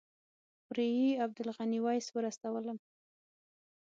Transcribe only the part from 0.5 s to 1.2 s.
خوريي